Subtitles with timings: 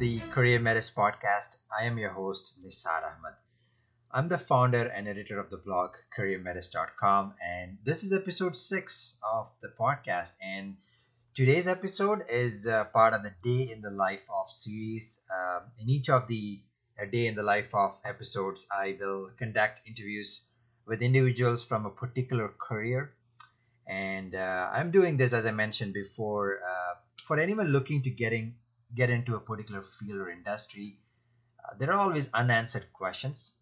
[0.00, 1.58] The Career Metis podcast.
[1.78, 3.34] I am your host, Nisar Ahmed.
[4.10, 9.50] I'm the founder and editor of the blog careermetis.com, and this is episode six of
[9.60, 10.32] the podcast.
[10.42, 10.78] And
[11.34, 15.20] today's episode is uh, part of the Day in the Life of series.
[15.30, 16.62] Uh, in each of the
[16.98, 20.46] uh, Day in the Life of episodes, I will conduct interviews
[20.86, 23.12] with individuals from a particular career.
[23.86, 26.94] And uh, I'm doing this, as I mentioned before, uh,
[27.26, 28.54] for anyone looking to getting
[28.94, 30.98] get into a particular field or industry.
[31.64, 33.52] Uh, there are always unanswered questions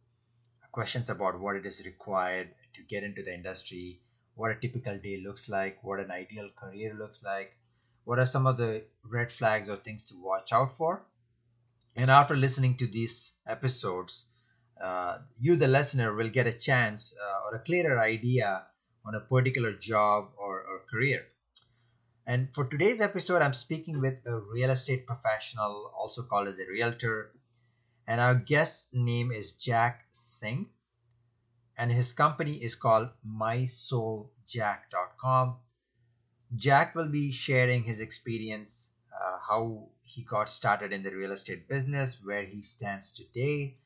[0.73, 4.01] questions about what it is required to get into the industry,
[4.37, 7.53] what a typical day looks like, what an ideal career looks like,
[8.05, 11.05] what are some of the red flags or things to watch out for.
[11.97, 14.27] And after listening to these episodes,
[14.81, 18.63] uh, you, the listener, will get a chance uh, or a clearer idea
[19.05, 21.27] on a particular job or, or career.
[22.29, 26.67] And for today's episode, I'm speaking with a real estate professional, also called as a
[26.67, 27.33] realtor,
[28.07, 30.69] and our guest's name is Jack Singh,
[31.79, 35.57] and his company is called MySoulJack.com.
[36.55, 41.67] Jack will be sharing his experience, uh, how he got started in the real estate
[41.67, 43.79] business, where he stands today,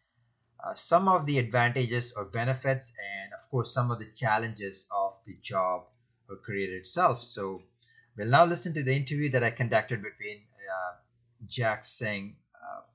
[0.64, 5.14] uh, some of the advantages or benefits, and of course, some of the challenges of
[5.26, 5.84] the job
[6.28, 7.22] or career itself.
[7.22, 7.62] So,
[8.16, 10.96] we'll now listen to the interview that I conducted between uh,
[11.46, 12.36] Jack Singh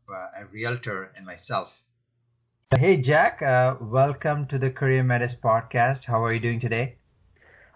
[0.10, 1.82] uh, a realtor and myself.
[2.80, 3.42] Hey, Jack.
[3.42, 6.02] Uh, welcome to the Career Metis podcast.
[6.06, 6.96] How are you doing today?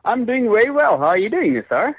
[0.06, 0.98] I'm doing very well.
[0.98, 1.96] How are you doing, sir?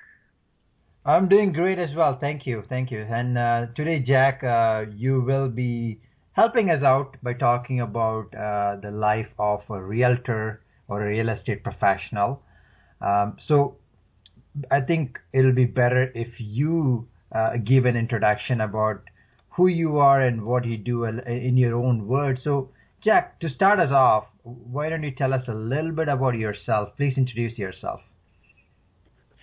[1.04, 2.18] I'm doing great as well.
[2.20, 2.62] Thank you.
[2.68, 3.02] Thank you.
[3.02, 6.00] And uh, today, Jack, uh, you will be
[6.33, 11.28] helping us out by talking about uh, the life of a realtor or a real
[11.30, 12.42] estate professional.
[13.00, 13.77] Um, so
[14.70, 19.02] I think it'll be better if you uh, give an introduction about
[19.51, 22.40] who you are and what you do in your own words.
[22.45, 22.70] So,
[23.05, 26.91] Jack, to start us off, why don't you tell us a little bit about yourself?
[26.96, 28.01] Please introduce yourself.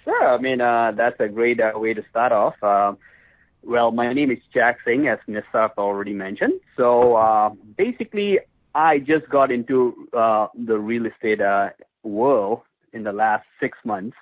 [0.04, 0.28] Sure.
[0.28, 2.56] I mean, uh, that's a great uh, way to start off.
[2.64, 2.94] Uh,
[3.64, 6.60] well, my name is Jack Singh, as Nisar already mentioned.
[6.78, 8.40] So, uh, basically,
[8.74, 11.70] I just got into uh, the real estate uh,
[12.04, 12.62] world
[12.94, 14.16] in the last six months.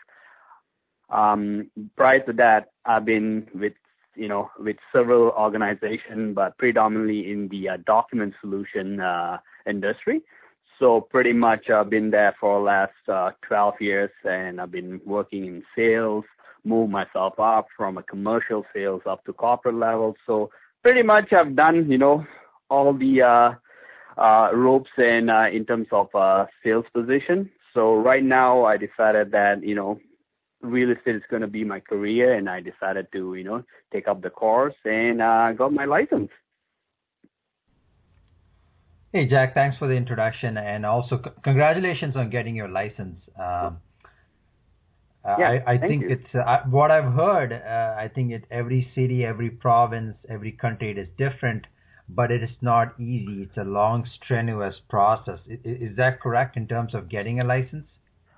[1.09, 3.73] Um, prior to that, I've been with
[4.17, 10.21] you know, with several organizations, but predominantly in the uh, document solution uh, industry.
[10.79, 14.99] So pretty much I've been there for the last uh, 12 years, and I've been
[15.05, 16.25] working in sales,
[16.63, 20.15] moved myself up from a commercial sales up to corporate level.
[20.25, 20.49] So
[20.83, 22.25] pretty much I've done, you know,
[22.69, 23.51] all the uh,
[24.17, 27.49] uh, ropes and uh, in terms of uh, sales position.
[27.73, 29.99] So right now I decided that, you know,
[30.61, 34.07] real estate is going to be my career, and I decided to, you know, take
[34.07, 36.29] up the course and uh, got my license.
[39.13, 43.17] Hey Jack, thanks for the introduction, and also c- congratulations on getting your license.
[43.39, 43.77] Um,
[45.25, 46.09] yeah, I, I think you.
[46.11, 47.51] it's uh, what I've heard.
[47.51, 51.65] Uh, I think it every city, every province, every country it is different,
[52.07, 53.43] but it is not easy.
[53.43, 55.39] It's a long, strenuous process.
[55.47, 57.87] Is, is that correct in terms of getting a license?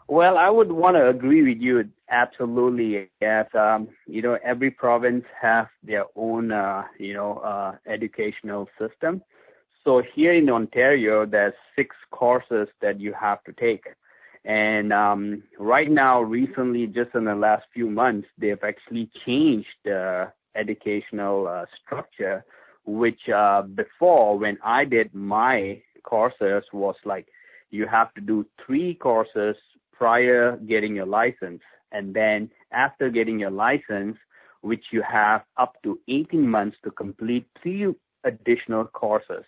[0.10, 3.12] Well, I would want to agree with you absolutely.
[3.22, 9.22] Yes, um, you know, every province has their own, uh, you know, uh, educational system.
[9.84, 13.84] So here in Ontario, there's six courses that you have to take.
[14.46, 20.32] And um, right now, recently, just in the last few months, they've actually changed the
[20.56, 22.44] educational uh, structure,
[22.84, 27.28] which uh, before, when I did my courses, was like
[27.70, 29.56] you have to do three courses
[30.00, 31.62] prior getting your license.
[31.92, 34.18] And then after getting your license,
[34.62, 39.44] which you have up to 18 months to complete three additional courses.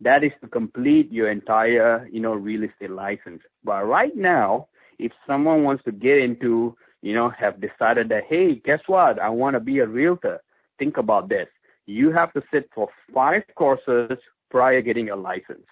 [0.00, 3.42] That is to complete your entire, you know, real estate license.
[3.62, 8.54] But right now, if someone wants to get into, you know, have decided that, hey,
[8.64, 9.18] guess what?
[9.18, 10.40] I want to be a realtor.
[10.78, 11.48] Think about this.
[11.86, 14.18] You have to sit for five courses
[14.50, 15.66] prior getting a license.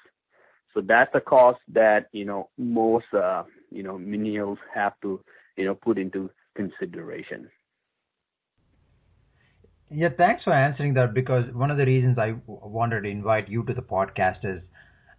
[0.75, 5.21] So that's a cost that, you know, most, uh, you know, millennials have to,
[5.57, 7.49] you know, put into consideration.
[9.91, 13.63] Yeah, thanks for answering that because one of the reasons I wanted to invite you
[13.65, 14.61] to the podcast is,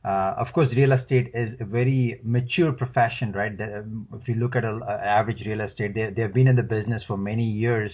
[0.05, 3.51] uh, of course, real estate is a very mature profession, right?
[3.59, 7.01] Um, if you look at an average real estate, they they've been in the business
[7.07, 7.91] for many years,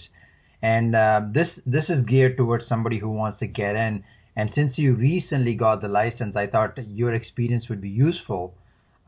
[0.61, 4.03] and uh, this this is geared towards somebody who wants to get in.
[4.35, 8.53] And since you recently got the license, I thought your experience would be useful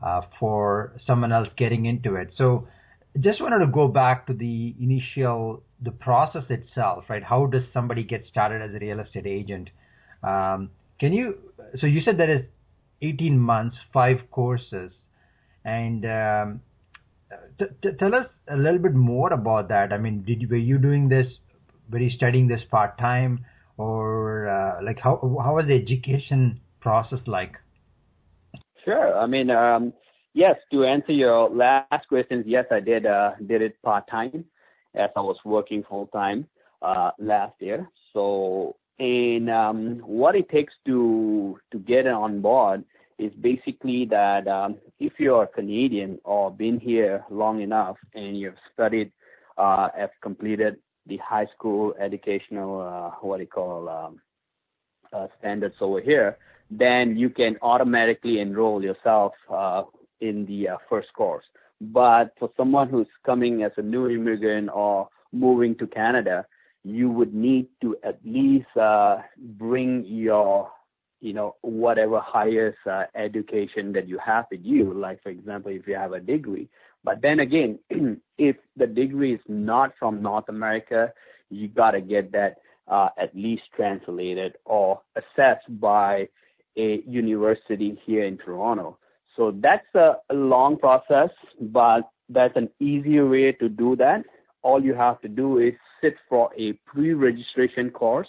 [0.02, 2.30] uh, for someone else getting into it.
[2.36, 2.68] So
[3.20, 7.22] just wanted to go back to the initial the process itself, right?
[7.22, 9.70] How does somebody get started as a real estate agent?
[10.22, 11.38] Um, can you?
[11.80, 12.42] So you said that is
[13.02, 14.92] 18 months, five courses,
[15.64, 16.60] and um,
[17.58, 19.92] t- t- tell us a little bit more about that.
[19.92, 21.26] I mean, did you, were you doing this?
[21.90, 23.44] Were you studying this part time,
[23.76, 27.52] or uh, like how how was the education process like?
[28.84, 29.18] Sure.
[29.18, 29.92] I mean, um,
[30.34, 30.56] yes.
[30.72, 34.44] To answer your last questions, yes, I did uh, did it part time
[34.94, 36.46] as I was working full time
[36.82, 37.88] uh, last year.
[38.12, 42.84] So, and um, what it takes to to get on board
[43.18, 49.10] is basically that um, if you're Canadian or been here long enough and you've studied,
[49.56, 50.76] uh, have completed
[51.06, 54.20] the high school educational, uh, what do you call, um,
[55.12, 56.36] uh, standards over here,
[56.70, 59.82] then you can automatically enroll yourself uh,
[60.20, 61.44] in the uh, first course.
[61.80, 66.46] But for someone who's coming as a new immigrant or moving to Canada,
[66.84, 70.70] you would need to at least uh, bring your
[71.20, 75.86] you know whatever highest uh, education that you have with you like for example if
[75.86, 76.68] you have a degree
[77.02, 77.78] but then again
[78.38, 81.12] if the degree is not from north america
[81.50, 86.28] you got to get that uh, at least translated or assessed by
[86.78, 88.96] a university here in toronto
[89.36, 91.30] so that's a, a long process
[91.60, 94.24] but that's an easier way to do that
[94.62, 98.28] all you have to do is sit for a pre-registration course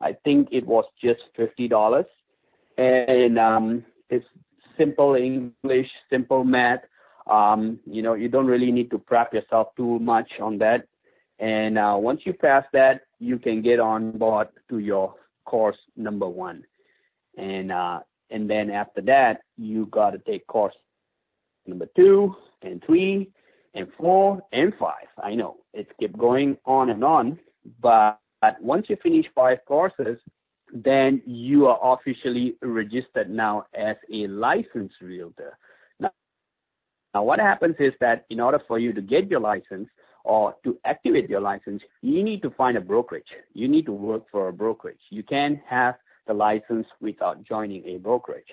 [0.00, 2.06] I think it was just fifty dollars
[2.78, 4.24] and um, it's
[4.78, 6.80] simple English, simple math.
[7.30, 10.86] Um, you know, you don't really need to prep yourself too much on that.
[11.38, 15.14] And uh, once you pass that, you can get on board to your
[15.44, 16.64] course number one.
[17.36, 18.00] And uh,
[18.30, 20.74] and then after that, you got to take course
[21.66, 23.30] number two and three
[23.74, 25.06] and four and five.
[25.22, 27.38] I know it's kept going on and on,
[27.80, 28.18] but
[28.60, 30.18] once you finish five courses,
[30.72, 35.58] then you are officially registered now as a licensed realtor.
[35.98, 36.12] Now,
[37.14, 39.88] now, what happens is that in order for you to get your license
[40.24, 43.32] or to activate your license, you need to find a brokerage.
[43.52, 45.00] You need to work for a brokerage.
[45.10, 45.96] You can't have
[46.30, 48.52] the license without joining a brokerage.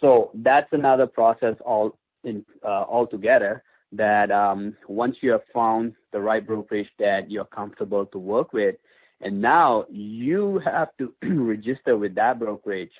[0.00, 3.62] So that's another process all in uh, altogether.
[3.92, 8.76] That um, once you have found the right brokerage that you're comfortable to work with,
[9.20, 12.96] and now you have to register with that brokerage,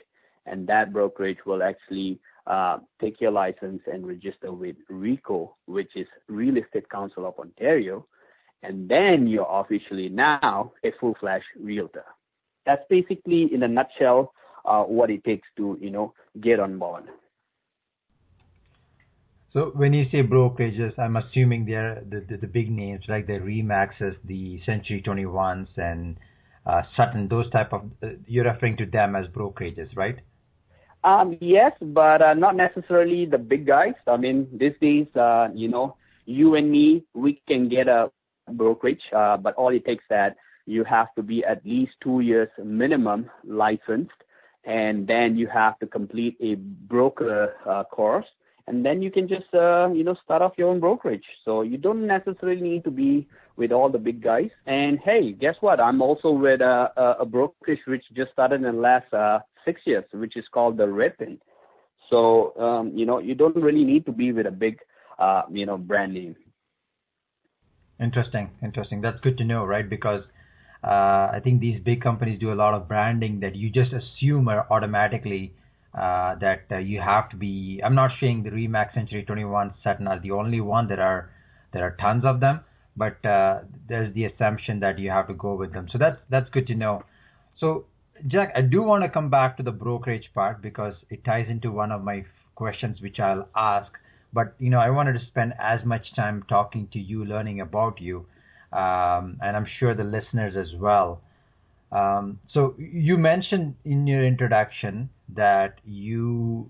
[0.47, 6.07] and that brokerage will actually uh, take your license and register with RECO, which is
[6.29, 8.07] Real Estate Council of Ontario,
[8.63, 12.05] and then you're officially now a full-fledged realtor.
[12.67, 14.33] That's basically, in a nutshell,
[14.65, 17.05] uh, what it takes to you know get on board.
[19.53, 23.35] So when you say brokerages, I'm assuming they're the, the, the big names like the
[23.35, 26.17] Remaxes, the Century 21s, and
[26.67, 27.29] uh, Sutton.
[27.29, 30.17] Those type of uh, you're referring to them as brokerages, right?
[31.05, 33.95] Um, yes, but uh, not necessarily the big guys.
[34.09, 38.11] I mean, these days, uh, you know, you and me, we can get a
[38.51, 42.49] brokerage, uh, but all it takes that you have to be at least two years
[42.63, 44.21] minimum licensed,
[44.65, 48.27] and then you have to complete a broker uh, course
[48.67, 51.25] and then you can just uh, you know start off your own brokerage.
[51.45, 54.51] So you don't necessarily need to be with all the big guys.
[54.67, 55.81] And hey, guess what?
[55.81, 59.81] I'm also with a, a, a brokerage which just started in the last uh, six
[59.85, 61.39] years, which is called the RedPin.
[62.11, 64.79] So um, you know you don't really need to be with a big
[65.19, 66.37] uh, you know brand name.
[68.01, 69.01] Interesting, interesting.
[69.01, 69.89] That's good to know, right?
[69.89, 70.23] Because
[70.85, 74.49] uh, I think these big companies do a lot of branding that you just assume
[74.49, 75.55] are automatically
[75.95, 77.81] uh, that uh, you have to be.
[77.83, 80.89] I'm not saying the Remax Century 21 Sutton are the only one.
[80.89, 81.31] There are
[81.73, 82.61] there are tons of them,
[82.97, 85.89] but uh, there's the assumption that you have to go with them.
[85.91, 87.03] So that's that's good to know.
[87.59, 87.87] So
[88.27, 91.73] Jack, I do want to come back to the brokerage part because it ties into
[91.73, 92.27] one of my
[92.57, 93.91] questions which I'll ask.
[94.35, 98.01] But you know, I wanted to spend as much time talking to you, learning about
[98.01, 98.27] you,
[98.75, 101.21] um, and I'm sure the listeners as well.
[101.93, 106.69] Um, so you mentioned in your introduction that you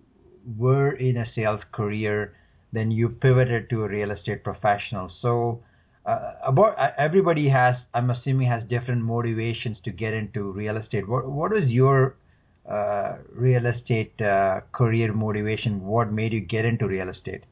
[0.58, 2.34] were in a sales career,
[2.72, 5.10] then you pivoted to a real estate professional.
[5.22, 5.62] So
[6.04, 11.08] uh, about uh, everybody has, I'm assuming, has different motivations to get into real estate.
[11.08, 12.16] What what was your
[12.70, 15.82] uh, real estate uh, career motivation?
[15.82, 17.44] What made you get into real estate?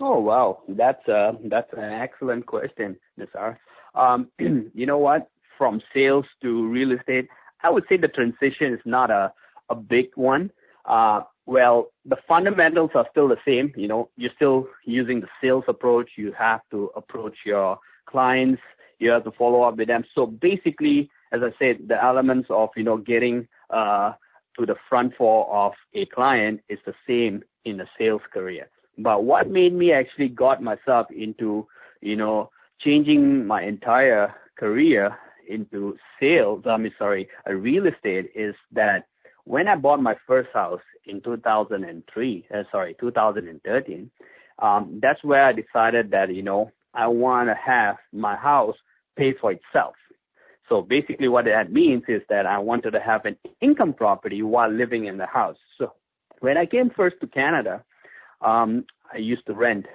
[0.00, 3.56] Oh wow, that's uh, that's an excellent question, Nisar.
[3.96, 5.28] Um, you know what?
[5.56, 7.28] from sales to real estate,
[7.62, 9.32] I would say the transition is not a,
[9.70, 10.50] a big one.
[10.84, 13.72] Uh, Well, the fundamentals are still the same.
[13.76, 16.10] You know, you're still using the sales approach.
[16.16, 18.62] You have to approach your clients.
[18.98, 20.04] You have to follow up with them.
[20.14, 24.12] So basically, as I said, the elements of, you know, getting uh,
[24.58, 28.68] to the front floor of a client is the same in the sales career.
[28.98, 31.66] But what made me actually got myself into,
[32.00, 35.16] you know, changing my entire career
[35.48, 39.06] into sales, I mean, sorry, real estate is that
[39.44, 44.10] when I bought my first house in 2003, uh, sorry, 2013,
[44.58, 48.76] um, that's where I decided that, you know, I want to have my house
[49.16, 49.94] pay for itself.
[50.68, 54.70] So basically what that means is that I wanted to have an income property while
[54.70, 55.56] living in the house.
[55.78, 55.92] So
[56.40, 57.84] when I came first to Canada,
[58.40, 59.86] um, I used to rent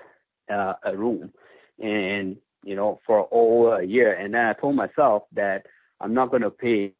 [0.51, 1.31] uh, a room
[1.79, 4.13] and, you know, for over a year.
[4.13, 5.65] And then I told myself that
[5.99, 6.93] I'm not going to pay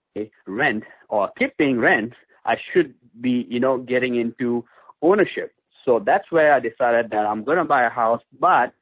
[0.46, 2.14] rent or keep paying rent.
[2.46, 4.66] I should be, you know, getting into
[5.02, 5.54] ownership.
[5.86, 8.74] So that's where I decided that I'm going to buy a house, but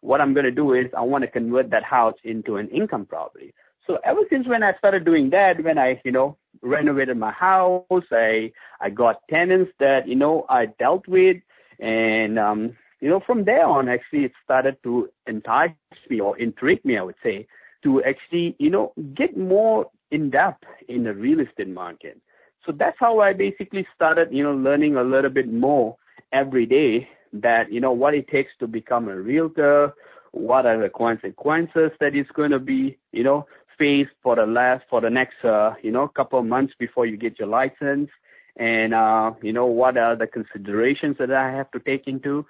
[0.00, 3.06] what I'm going to do is I want to convert that house into an income
[3.06, 3.52] property.
[3.86, 7.84] So ever since when I started doing that, when I, you know, renovated my house,
[8.10, 11.38] I, I got tenants that, you know, I dealt with
[11.78, 12.76] and, um,
[13.06, 15.70] you know, from there on, actually, it started to entice
[16.10, 17.46] me or intrigue me, I would say,
[17.84, 22.20] to actually, you know, get more in depth in the real estate market.
[22.64, 25.96] So that's how I basically started, you know, learning a little bit more
[26.32, 29.94] every day that, you know, what it takes to become a realtor,
[30.32, 33.46] what are the consequences that it's going to be, you know,
[33.78, 37.16] faced for the last, for the next, uh, you know, couple of months before you
[37.16, 38.10] get your license
[38.56, 42.44] and, uh, you know, what are the considerations that I have to take into.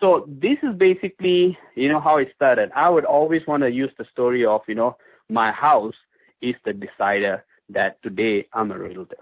[0.00, 2.70] So this is basically, you know, how it started.
[2.74, 4.96] I would always want to use the story of, you know,
[5.28, 5.94] my house
[6.40, 9.16] is the decider that today I'm a realtor.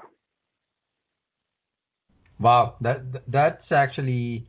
[2.41, 4.47] Wow, that that's actually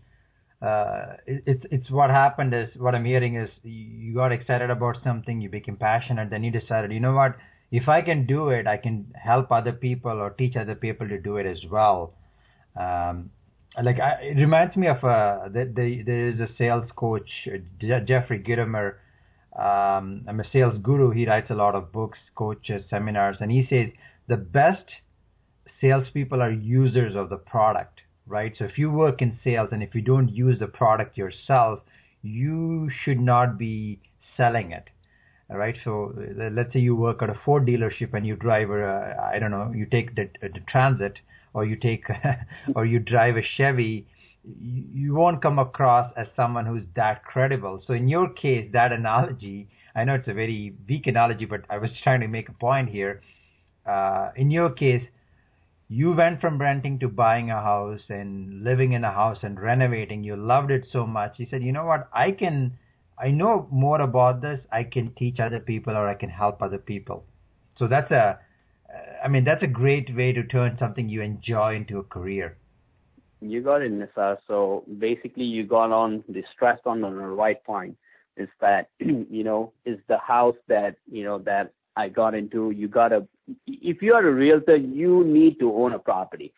[0.61, 4.97] uh, it, it's it's what happened is what I'm hearing is you got excited about
[5.03, 7.35] something, you became passionate, then you decided, you know what,
[7.71, 11.17] if I can do it, I can help other people or teach other people to
[11.17, 12.13] do it as well.
[12.75, 13.31] Um,
[13.81, 17.29] like I, it reminds me of uh, the, the, there is a sales coach,
[17.79, 18.95] Jeffrey Gitomer.
[19.57, 21.11] Um, I'm a sales guru.
[21.11, 23.89] He writes a lot of books, coaches, seminars, and he says
[24.27, 24.85] the best
[25.81, 28.53] salespeople are users of the product right?
[28.57, 31.79] So if you work in sales and if you don't use the product yourself,
[32.21, 33.99] you should not be
[34.37, 34.85] selling it.
[35.49, 35.75] All right.
[35.83, 39.39] So uh, let's say you work at a Ford dealership and you drive a, I
[39.39, 41.13] don't know, you take the, the Transit
[41.53, 42.03] or you take,
[42.75, 44.07] or you drive a Chevy,
[44.43, 47.83] you won't come across as someone who's that credible.
[47.85, 51.77] So in your case, that analogy, I know it's a very weak analogy, but I
[51.77, 53.21] was trying to make a point here.
[53.85, 55.03] Uh, in your case,
[55.89, 60.23] you went from renting to buying a house and living in a house and renovating.
[60.23, 61.33] You loved it so much.
[61.37, 62.07] You said, you know what?
[62.13, 62.77] I can,
[63.17, 64.59] I know more about this.
[64.71, 67.23] I can teach other people or I can help other people.
[67.79, 68.37] So that's a,
[69.23, 72.57] I mean, that's a great way to turn something you enjoy into a career.
[73.41, 74.37] You got it, Nisar.
[74.47, 77.97] So basically, you got on the stress on the right point.
[78.37, 82.71] Is that you know is the house that you know that I got into.
[82.71, 83.27] You gotta
[83.67, 86.53] if you are a realtor, you need to own a property.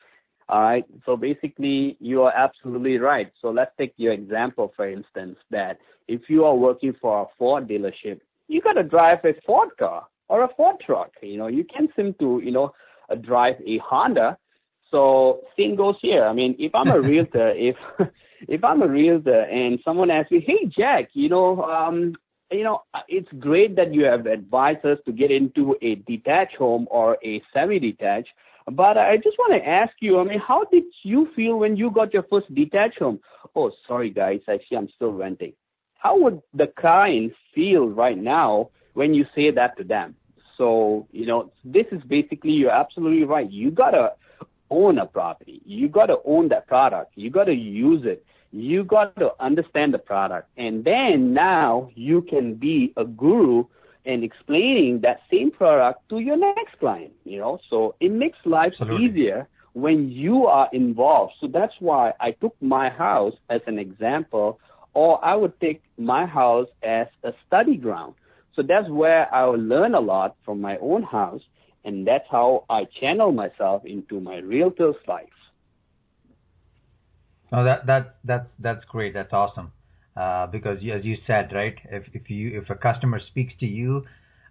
[0.49, 0.85] All right.
[1.05, 3.31] So basically, you are absolutely right.
[3.41, 7.69] So let's take your example, for instance, that if you are working for a Ford
[7.69, 11.11] dealership, you got to drive a Ford car or a Ford truck.
[11.21, 12.71] You know, you can't seem to, you know,
[13.21, 14.37] drive a Honda.
[14.89, 16.23] So same goes here.
[16.23, 17.75] I mean, if I'm a realtor, if
[18.47, 22.15] if I'm a realtor and someone asks me, "Hey, Jack, you know, um,
[22.49, 26.87] you know, it's great that you have advised us to get into a detached home
[26.89, 28.29] or a semi-detached.
[28.71, 31.91] But I just want to ask you, I mean, how did you feel when you
[31.91, 33.19] got your first detached home?
[33.55, 34.41] Oh, sorry, guys.
[34.47, 35.53] Actually, I'm still renting.
[35.95, 40.15] How would the client feel right now when you say that to them?
[40.61, 43.49] So, you know, this is basically, you're absolutely right.
[43.49, 44.13] You got to
[44.69, 45.61] own a property.
[45.65, 47.13] You got to own that product.
[47.15, 50.49] You got to use it you got to understand the product.
[50.57, 53.65] And then now you can be a guru
[54.05, 57.59] and explaining that same product to your next client, you know.
[57.69, 59.07] So it makes life Absolutely.
[59.07, 61.33] easier when you are involved.
[61.39, 64.59] So that's why I took my house as an example,
[64.93, 68.15] or I would take my house as a study ground.
[68.55, 71.41] So that's where I learn a lot from my own house,
[71.85, 75.27] and that's how I channel myself into my realtor's life.
[77.51, 79.13] No, that that that's that's great.
[79.13, 79.71] That's awesome.
[80.15, 81.75] Uh, because as you said, right?
[81.89, 84.05] If if you if a customer speaks to you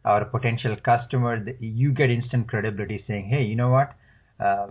[0.05, 3.93] or a potential customer, you get instant credibility saying, hey, you know what?
[4.39, 4.69] Uh,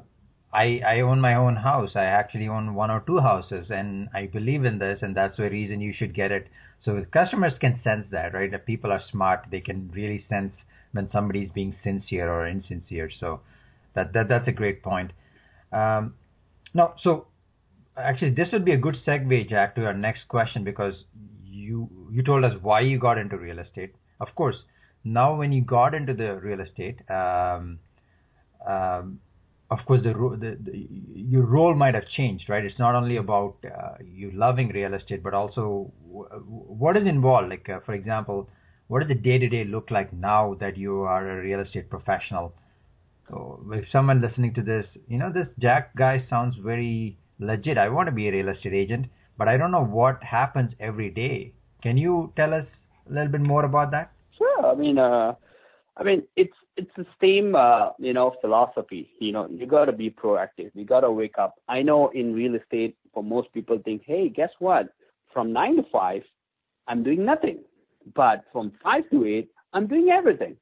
[0.52, 1.92] I, I own my own house.
[1.96, 5.44] I actually own one or two houses, and I believe in this, and that's the
[5.44, 6.48] reason you should get it.
[6.86, 8.54] So customers can sense that, right?
[8.54, 10.54] If people are smart, they can really sense
[10.92, 13.10] when somebody's being sincere or insincere.
[13.20, 13.42] So
[13.96, 15.12] that, that that's a great point.
[15.72, 16.16] Um,
[16.74, 17.28] now, so
[17.98, 20.94] actually, this would be a good segue, Jack, to our next question because
[21.46, 23.94] you you told us why you got into real estate.
[24.20, 24.56] Of course,
[25.04, 27.80] now when you got into the real estate, um,
[28.68, 29.20] um,
[29.72, 32.66] of course, the, the, the, your role might have changed, right?
[32.66, 37.50] It's not only about uh, you loving real estate, but also w- what is involved.
[37.50, 38.50] Like, uh, for example,
[38.88, 41.90] what does the day to day look like now that you are a real estate
[41.90, 42.54] professional?
[43.30, 47.78] So, if someone listening to this, you know, this Jack guy sounds very legit.
[47.78, 49.06] I want to be a real estate agent,
[49.38, 51.54] but I don't know what happens every day.
[51.84, 52.66] Can you tell us
[53.08, 54.12] a little bit more about that?
[54.36, 54.66] Sure.
[54.66, 55.36] I mean, uh,
[56.00, 59.12] I mean, it's it's the same, uh, you know, philosophy.
[59.20, 60.72] You know, you got to be proactive.
[60.74, 61.56] You got to wake up.
[61.68, 64.88] I know in real estate, for most people, think, hey, guess what?
[65.34, 66.22] From nine to five,
[66.88, 67.60] I'm doing nothing.
[68.16, 70.56] But from five to eight, I'm doing everything.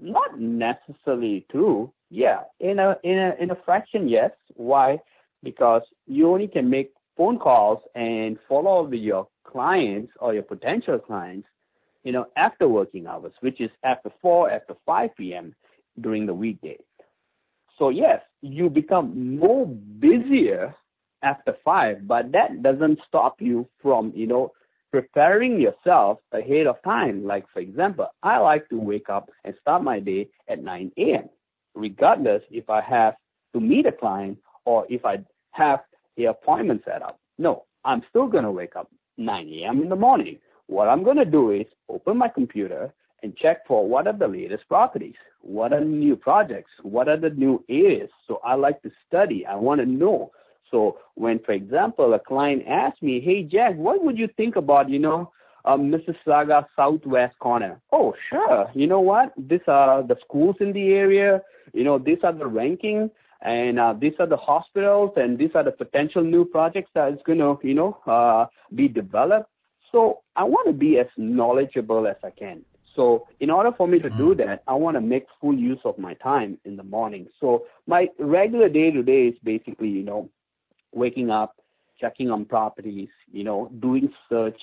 [0.00, 1.92] Not necessarily true.
[2.10, 4.32] Yeah, in a in a in a fraction, yes.
[4.56, 4.98] Why?
[5.44, 10.42] Because you only can make phone calls and follow up with your clients or your
[10.42, 11.46] potential clients
[12.04, 15.54] you know, after working hours, which is after 4, after 5 p.m.
[16.00, 16.78] during the weekday.
[17.78, 20.74] So yes, you become more busier
[21.22, 24.52] after 5, but that doesn't stop you from, you know,
[24.90, 27.24] preparing yourself ahead of time.
[27.24, 31.28] Like, for example, I like to wake up and start my day at 9 a.m.,
[31.74, 33.14] regardless if I have
[33.54, 35.18] to meet a client or if I
[35.52, 35.80] have
[36.16, 37.18] the appointment set up.
[37.38, 39.82] No, I'm still going to wake up 9 a.m.
[39.82, 40.38] in the morning
[40.70, 44.28] what I'm going to do is open my computer and check for what are the
[44.28, 48.08] latest properties, what are the new projects, what are the new areas.
[48.28, 49.44] So I like to study.
[49.44, 50.30] I want to know.
[50.70, 54.88] So when, for example, a client asks me, "Hey Jack, what would you think about,
[54.88, 55.32] you know,
[55.64, 58.70] uh, Mississauga Southwest corner?" Oh, sure.
[58.72, 59.32] You know what?
[59.36, 61.42] These are the schools in the area.
[61.72, 63.10] You know, these are the ranking,
[63.42, 67.18] and uh, these are the hospitals, and these are the potential new projects that is
[67.26, 69.50] going to, you know, uh, be developed.
[69.92, 72.62] So I want to be as knowledgeable as I can.
[72.96, 74.48] So in order for me to do mm-hmm.
[74.48, 77.26] that, I want to make full use of my time in the morning.
[77.40, 80.28] So my regular day to day is basically, you know,
[80.92, 81.56] waking up,
[82.00, 84.60] checking on properties, you know, doing search,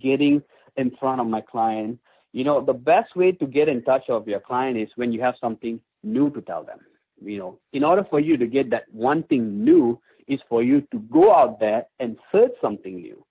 [0.00, 0.42] getting
[0.76, 1.98] in front of my client.
[2.32, 5.20] You know, the best way to get in touch of your client is when you
[5.22, 6.80] have something new to tell them.
[7.22, 10.80] You know, in order for you to get that one thing new is for you
[10.90, 13.24] to go out there and search something new.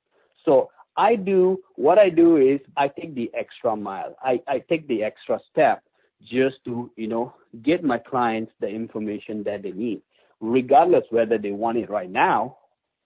[0.46, 4.16] So I do what I do is I take the extra mile.
[4.22, 5.84] I, I take the extra step
[6.22, 10.02] just to, you know, get my clients the information that they need,
[10.40, 12.58] regardless whether they want it right now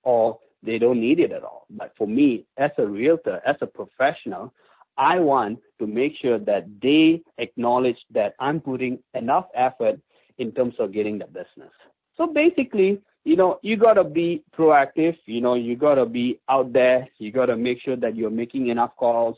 [0.03, 1.65] or they don't need it at all.
[1.69, 4.53] But for me, as a realtor, as a professional,
[4.97, 9.99] I want to make sure that they acknowledge that I'm putting enough effort
[10.37, 11.71] in terms of getting the business.
[12.15, 15.17] So basically, you know, you got to be proactive.
[15.25, 17.09] You know, you got to be out there.
[17.17, 19.35] You got to make sure that you're making enough calls,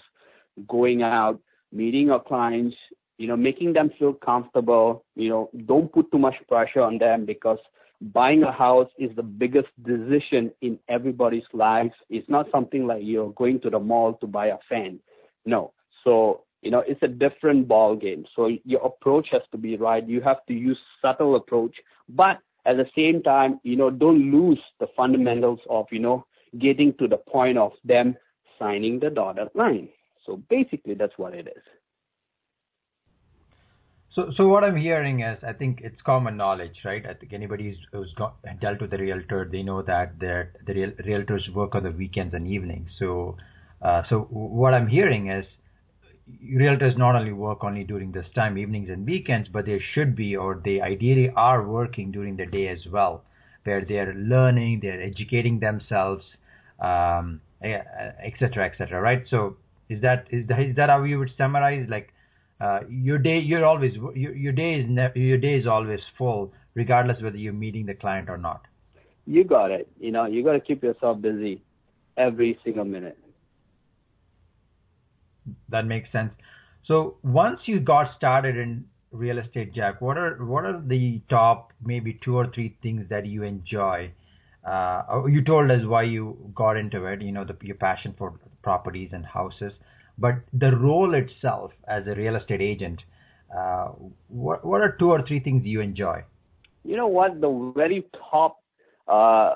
[0.67, 1.39] going out,
[1.71, 2.75] meeting your clients,
[3.17, 5.03] you know, making them feel comfortable.
[5.15, 7.57] You know, don't put too much pressure on them because
[7.99, 11.93] buying a house is the biggest decision in everybody's lives.
[12.11, 14.99] It's not something like you're going to the mall to buy a fan.
[15.45, 15.73] No.
[16.03, 18.25] So, you know, it's a different ball game.
[18.35, 20.07] So your approach has to be right.
[20.07, 21.75] You have to use subtle approach,
[22.07, 26.25] but at the same time, you know, don't lose the fundamentals of, you know,
[26.59, 28.15] getting to the point of them
[28.57, 29.89] signing the dotted line.
[30.25, 31.63] So basically, that's what it is.
[34.15, 37.05] So, so what I'm hearing is, I think it's common knowledge, right?
[37.05, 40.91] I think anybody who's, got, dealt with a realtor, they know that that the real,
[41.05, 42.89] realtors work on the weekends and evenings.
[42.99, 43.37] So,
[43.81, 45.45] uh, so what I'm hearing is,
[46.43, 50.35] realtors not only work only during this time, evenings and weekends, but they should be
[50.35, 53.23] or they ideally are working during the day as well,
[53.63, 56.23] where they're learning, they're educating themselves,
[56.79, 59.23] um, et cetera, et cetera, right?
[59.29, 59.57] So
[59.89, 61.87] is that is that, is that how you would summarize?
[61.89, 62.13] Like
[62.61, 66.53] uh, your day, you're always your, your day is ne- your day is always full,
[66.73, 68.61] regardless whether you're meeting the client or not.
[69.25, 69.87] You got it.
[69.99, 71.61] You know, you got to keep yourself busy
[72.17, 73.17] every single minute
[75.69, 76.31] that makes sense.
[76.85, 81.71] So once you got started in real estate, Jack, what are what are the top
[81.83, 84.11] maybe two or three things that you enjoy?
[84.65, 87.21] Uh, you told us why you got into it.
[87.21, 88.33] You know, the, your passion for
[88.63, 89.73] properties and houses,
[90.17, 93.01] but the role itself as a real estate agent.
[93.55, 93.89] Uh,
[94.27, 96.23] what what are two or three things you enjoy?
[96.83, 97.39] you know what?
[97.41, 98.57] The very top
[99.07, 99.55] uh,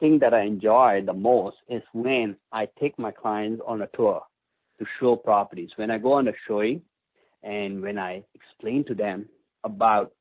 [0.00, 4.22] thing that I enjoy the most is when I take my clients on a tour
[4.78, 5.70] to show properties.
[5.76, 6.82] When I go on a showing
[7.42, 9.28] and when I explain to them
[9.62, 10.12] about,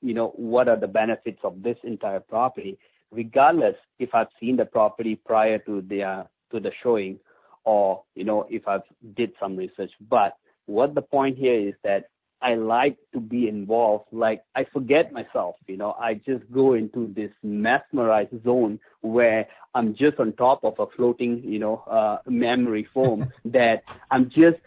[0.00, 2.78] you know, what are the benefits of this entire property,
[3.10, 7.18] regardless if I've seen the property prior to the uh, to the showing
[7.64, 8.82] or you know if I've
[9.16, 9.90] did some research.
[10.08, 12.08] But what the point here is that
[12.42, 14.06] I like to be involved.
[14.12, 19.94] Like I forget myself, you know, I just go into this mesmerized zone where I'm
[19.94, 24.58] just on top of a floating, you know, uh, memory foam that I'm just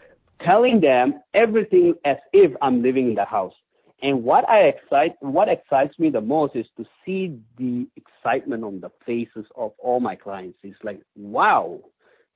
[0.44, 3.54] telling them everything as if I'm living in the house.
[4.02, 8.80] And what I excite, what excites me the most is to see the excitement on
[8.80, 10.58] the faces of all my clients.
[10.62, 11.80] It's like, wow,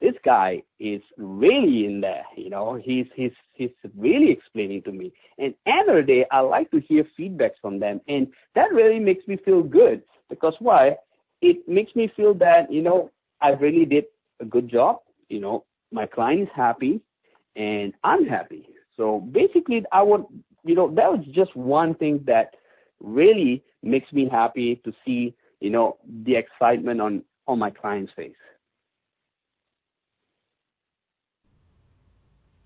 [0.01, 2.25] this guy is really in there.
[2.37, 5.13] You know, he's he's he's really explaining to me.
[5.39, 9.37] And the day, I like to hear feedbacks from them, and that really makes me
[9.45, 10.97] feel good because why?
[11.43, 13.11] It makes me feel that you know
[13.43, 14.05] I really did
[14.41, 15.01] a good job.
[15.29, 17.01] You know, my client is happy,
[17.57, 18.67] and I'm happy.
[18.97, 20.25] So basically, I would
[20.65, 22.55] you know that was just one thing that
[23.01, 28.33] really makes me happy to see you know the excitement on on my client's face.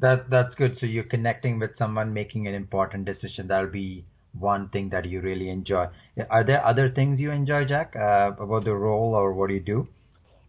[0.00, 0.76] That that's good.
[0.80, 3.46] So you're connecting with someone making an important decision.
[3.48, 4.04] That'll be
[4.38, 5.86] one thing that you really enjoy.
[6.30, 9.60] Are there other things you enjoy, Jack, uh, about the role or what do you
[9.60, 9.88] do?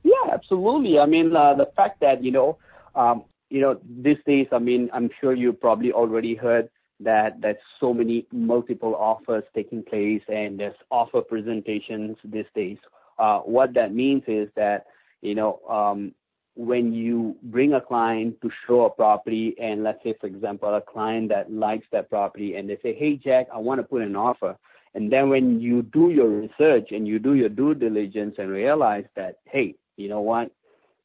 [0.03, 0.99] Yeah, absolutely.
[0.99, 2.57] I mean, uh, the fact that you know,
[2.95, 4.47] um, you know, these days.
[4.51, 9.83] I mean, I'm sure you probably already heard that there's so many multiple offers taking
[9.83, 12.77] place and there's offer presentations these days.
[13.19, 14.85] Uh, what that means is that
[15.21, 16.13] you know um,
[16.55, 20.81] when you bring a client to show a property and let's say for example a
[20.81, 24.15] client that likes that property and they say hey jack i want to put an
[24.15, 24.57] offer.
[24.93, 29.05] And then when you do your research and you do your due diligence and realize
[29.15, 30.51] that hey you know what?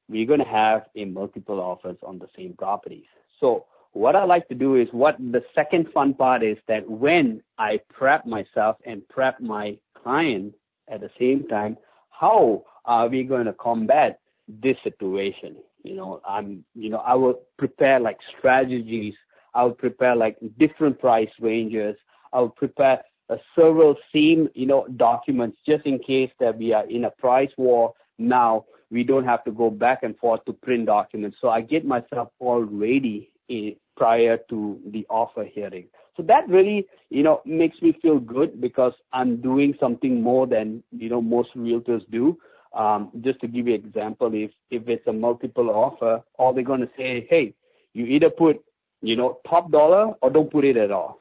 [0.09, 3.07] We're going to have a multiple offers on the same properties.
[3.39, 7.43] So what i like to do is what the second fun part is that when
[7.59, 10.55] i prep myself and prep my client
[10.89, 11.77] at the same time
[12.11, 14.21] how are we going to combat
[14.63, 15.57] this situation.
[15.83, 19.15] You know, I'm, you know, I will prepare like strategies.
[19.55, 21.97] I will prepare like different price ranges.
[22.33, 26.89] I will prepare a several same, you know, documents just in case that we are
[26.89, 27.95] in a price war.
[28.19, 31.39] Now we don't have to go back and forth to print documents.
[31.41, 35.87] So I get myself all ready in, prior to the offer hearing.
[36.17, 40.83] So that really, you know, makes me feel good because I'm doing something more than,
[40.91, 42.39] you know, most realtors do.
[42.73, 46.63] Um, just to give you an example, if if it's a multiple offer, all they're
[46.63, 47.55] going to say, hey,
[47.95, 48.63] you either put,
[49.03, 51.21] you know, top dollar or don't put it at all.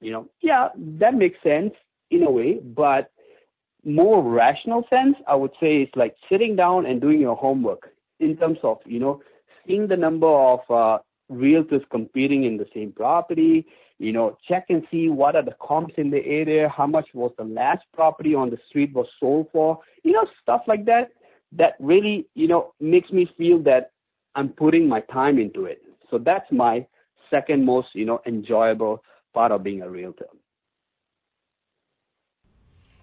[0.00, 1.72] You know, yeah, that makes sense
[2.10, 3.10] in a way, but
[3.84, 8.36] more rational sense, I would say, is like sitting down and doing your homework in
[8.36, 9.22] terms of, you know,
[9.66, 10.98] seeing the number of uh,
[11.30, 13.66] realtors competing in the same property,
[14.00, 17.32] you know, check and see what are the comps in the area, how much was
[17.36, 21.10] the last property on the street was sold for, you know, stuff like that.
[21.52, 23.92] That really, you know, makes me feel that
[24.34, 25.82] I'm putting my time into it.
[26.10, 26.86] So that's my
[27.28, 29.02] second most, you know, enjoyable
[29.34, 30.28] part of being a realtor.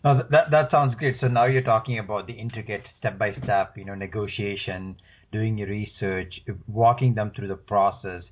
[0.03, 1.17] No, that that sounds great.
[1.21, 4.95] So now you're talking about the intricate step by step, you know, negotiation,
[5.31, 6.33] doing your research,
[6.67, 8.23] walking them through the process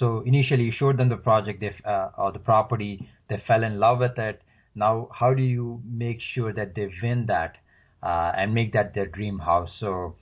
[0.00, 3.78] so initially you showed them the project they, uh, or the property, they fell in
[3.78, 4.40] love with it.
[4.74, 7.56] Now, how do you make sure that they win that
[8.02, 9.68] uh, and make that their dream house?
[9.78, 10.16] So,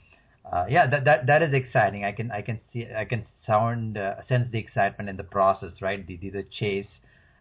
[0.53, 2.05] uh, yeah, that that that is exciting.
[2.05, 5.73] I can I can see I can sound uh, sense the excitement in the process,
[5.81, 6.05] right?
[6.05, 6.87] The the, the chase.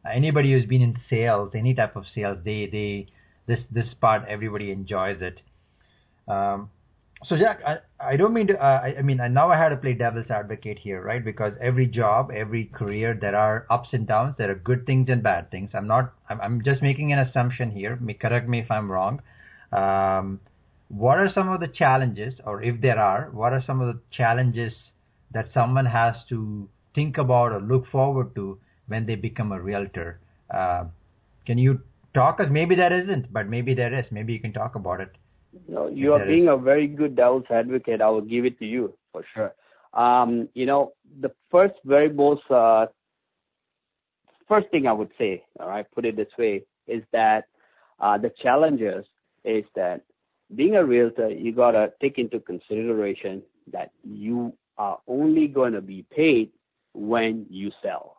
[0.06, 3.08] Anybody who's been in sales, any type of sales, they they
[3.48, 5.40] this this part everybody enjoys it.
[6.32, 6.70] Um,
[7.26, 8.54] so Jack, I, I don't mean to.
[8.54, 11.24] Uh, I, I mean, now I had to play devil's advocate here, right?
[11.24, 14.36] Because every job, every career, there are ups and downs.
[14.38, 15.72] There are good things and bad things.
[15.74, 16.14] I'm not.
[16.30, 18.00] I'm, I'm just making an assumption here.
[18.22, 19.22] Correct me if I'm wrong.
[19.72, 20.40] Um,
[20.90, 24.00] what are some of the challenges, or if there are, what are some of the
[24.16, 24.72] challenges
[25.34, 30.20] that someone has to think about or look forward to when they become a realtor?
[30.54, 30.86] Uh,
[31.48, 31.82] can you
[32.14, 32.40] talk?
[32.40, 32.48] Us?
[32.52, 34.06] Maybe there isn't, but maybe there is.
[34.12, 35.12] Maybe you can talk about it.
[35.68, 38.02] No, you are being a very good devil's advocate.
[38.02, 39.54] I will give it to you for sure.
[39.94, 42.88] Um, you know, the first very most uh,
[44.48, 47.46] first thing I would say, all right, put it this way, is that
[48.00, 49.06] uh, the challenges
[49.44, 50.02] is that
[50.56, 53.42] being a realtor, you gotta take into consideration
[53.72, 56.52] that you are only going to be paid
[56.94, 58.18] when you sell.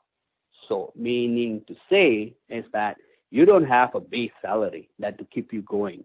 [0.68, 2.96] So, meaning to say is that
[3.30, 6.04] you don't have a base salary that to keep you going.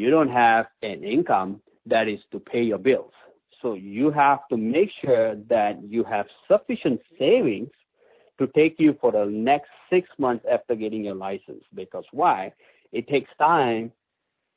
[0.00, 3.12] You don't have an income that is to pay your bills.
[3.60, 7.68] So you have to make sure that you have sufficient savings
[8.38, 11.62] to take you for the next six months after getting your license.
[11.74, 12.54] Because why?
[12.92, 13.92] It takes time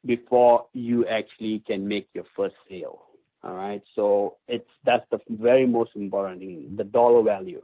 [0.06, 3.02] before you actually can make your first sale.
[3.44, 3.82] All right.
[3.96, 7.62] So it's that's the very most important thing, the dollar value.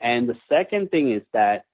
[0.00, 1.66] And the second thing is that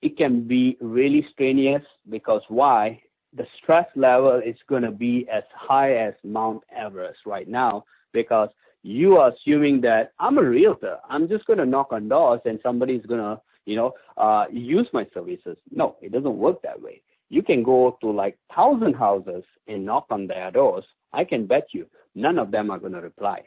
[0.00, 3.02] it can be really strenuous because why?
[3.34, 8.48] The stress level is going to be as high as Mount Everest right now because
[8.82, 10.98] you are assuming that I'm a realtor.
[11.08, 14.88] I'm just going to knock on doors and somebody's going to, you know, uh, use
[14.92, 15.56] my services.
[15.70, 17.02] No, it doesn't work that way.
[17.28, 20.84] You can go to like thousand houses and knock on their doors.
[21.12, 23.42] I can bet you none of them are going to reply.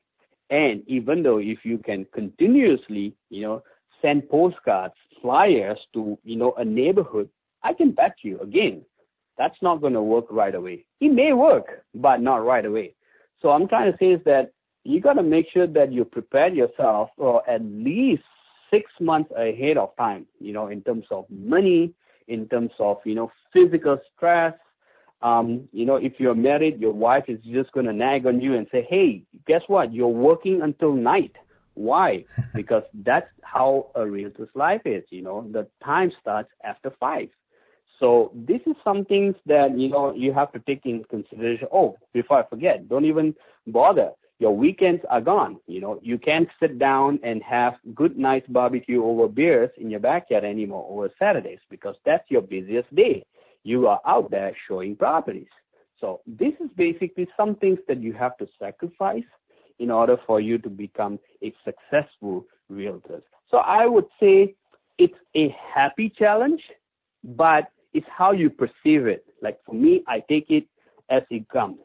[0.50, 3.64] And even though if you can continuously, you know,
[4.02, 7.30] send postcards, flyers to, you know, a neighborhood,
[7.64, 8.84] I can bet you again,
[9.40, 10.86] that's not going to work right away.
[11.00, 12.94] It may work, but not right away.
[13.42, 14.52] So I'm trying to say is that
[14.84, 18.24] you got to make sure that you prepare yourself for at least
[18.70, 21.94] six months ahead of time, you know, in terms of money,
[22.28, 24.54] in terms of, you know, physical stress.
[25.22, 28.56] Um, you know, if you're married, your wife is just going to nag on you
[28.56, 29.94] and say, hey, guess what?
[29.94, 31.36] You're working until night.
[31.76, 32.26] Why?
[32.54, 37.30] because that's how a realtor's life is, you know, the time starts after five.
[38.00, 41.68] So this is some things that, you know, you have to take in consideration.
[41.72, 43.36] Oh, before I forget, don't even
[43.68, 45.60] bother your weekends are gone.
[45.68, 50.00] You know, you can't sit down and have good nice barbecue over beers in your
[50.00, 53.26] backyard anymore over Saturdays because that's your busiest day.
[53.64, 55.50] You are out there showing properties.
[56.00, 59.26] So this is basically some things that you have to sacrifice
[59.80, 63.22] in order for you to become a successful realtor.
[63.52, 64.56] So I would say
[64.98, 66.62] it's a happy challenge,
[67.24, 69.26] but it's how you perceive it.
[69.42, 70.66] Like for me, I take it
[71.10, 71.80] as it comes.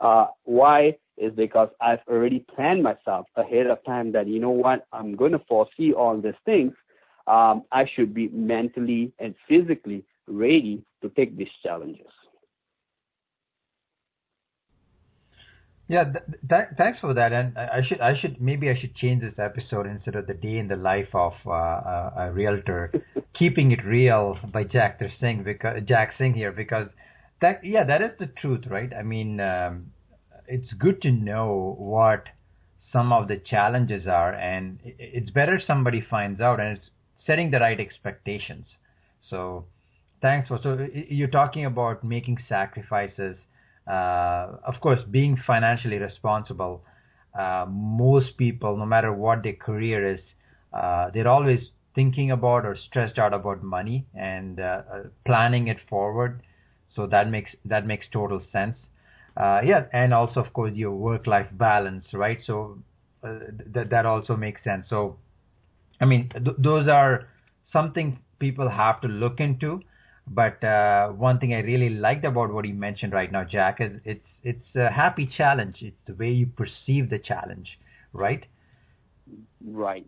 [0.00, 0.96] Uh, why?
[1.18, 5.32] is because I've already planned myself ahead of time that, you know what, I'm going
[5.32, 6.72] to foresee all these things.
[7.26, 12.06] Um, I should be mentally and physically ready to take these challenges.
[15.88, 17.32] Yeah, th- th- thanks for that.
[17.32, 20.58] And I should, I should, maybe I should change this episode instead of the day
[20.58, 22.92] in the life of uh, a, a realtor,
[23.38, 26.88] keeping it real by Jack Singh because Jack Singh here because
[27.40, 28.90] that, yeah, that is the truth, right?
[28.92, 29.92] I mean, um,
[30.48, 32.24] it's good to know what
[32.92, 36.86] some of the challenges are, and it's better somebody finds out, and it's
[37.26, 38.64] setting the right expectations.
[39.28, 39.66] So,
[40.22, 43.36] thanks for so you're talking about making sacrifices.
[43.86, 46.84] Uh, of course, being financially responsible.
[47.38, 50.20] Uh, most people, no matter what their career is,
[50.72, 51.60] uh, they're always
[51.94, 56.42] thinking about or stressed out about money and uh, uh, planning it forward.
[56.94, 58.76] So that makes that makes total sense
[59.38, 62.38] yeah, and also of course your work-life balance, right?
[62.46, 62.78] So
[63.22, 64.86] that that also makes sense.
[64.88, 65.16] So,
[66.00, 67.28] I mean, th- those are
[67.72, 69.82] something people have to look into.
[70.28, 74.00] But uh, one thing I really liked about what you mentioned right now, Jack, is
[74.04, 75.76] it's it's a happy challenge.
[75.80, 77.68] It's the way you perceive the challenge,
[78.12, 78.44] right?
[79.64, 80.06] Right.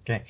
[0.00, 0.24] Okay.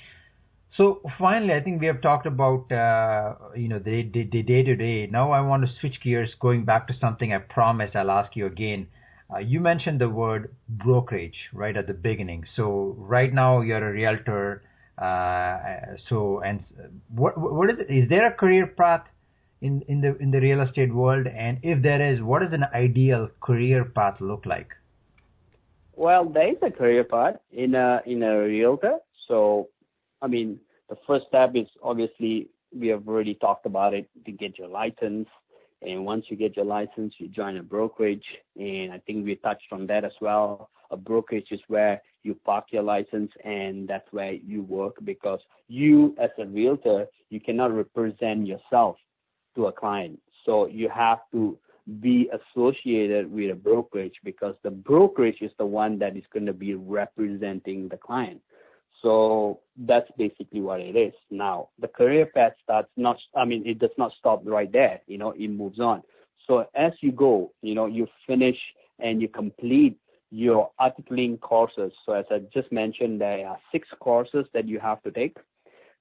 [0.77, 4.63] So finally, I think we have talked about uh, you know the, the, the day
[4.63, 5.07] to day.
[5.07, 8.47] Now I want to switch gears, going back to something I promised I'll ask you
[8.47, 8.87] again.
[9.33, 12.45] Uh, you mentioned the word brokerage right at the beginning.
[12.57, 14.63] So right now you're a realtor.
[15.01, 16.65] Uh, so and
[17.15, 17.93] what what is it?
[17.93, 19.07] Is there a career path
[19.61, 21.27] in in the in the real estate world?
[21.27, 24.75] And if there is, what does an ideal career path look like?
[25.95, 28.99] Well, there is a career path in a in a realtor.
[29.29, 29.69] So
[30.21, 30.59] I mean,
[30.89, 35.29] the first step is obviously we have already talked about it to get your license.
[35.81, 38.25] And once you get your license, you join a brokerage.
[38.57, 40.71] And I think we touched on that as well.
[40.91, 46.15] A brokerage is where you park your license and that's where you work because you,
[46.21, 48.97] as a realtor, you cannot represent yourself
[49.55, 50.19] to a client.
[50.45, 51.59] So you have to
[52.01, 56.53] be associated with a brokerage because the brokerage is the one that is going to
[56.53, 58.41] be representing the client.
[59.03, 61.15] So that's basically what it is.
[61.31, 65.01] Now, the career path starts not, I mean, it does not stop right there.
[65.07, 66.03] You know, it moves on.
[66.47, 68.57] So as you go, you know, you finish
[68.99, 69.99] and you complete
[70.31, 71.93] your articling courses.
[72.05, 75.37] So as I just mentioned, there are six courses that you have to take.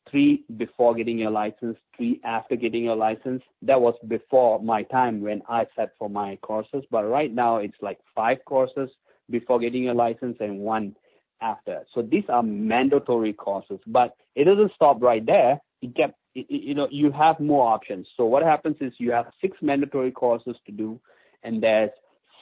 [0.10, 3.42] Three before getting your license, three after getting your license.
[3.62, 6.84] That was before my time when I sat for my courses.
[6.90, 8.90] But right now it's like five courses
[9.30, 10.96] before getting your license and one
[11.42, 11.84] after.
[11.94, 15.60] So these are mandatory courses, but it doesn't stop right there.
[15.82, 18.08] It get you know, you have more options.
[18.16, 21.00] So what happens is you have six mandatory courses to do,
[21.44, 21.90] and there's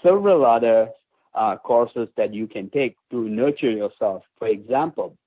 [0.04, 0.90] several other
[1.36, 4.24] uh, courses that you can take to nurture yourself.
[4.40, 5.18] For example,